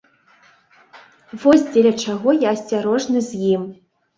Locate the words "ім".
3.53-3.71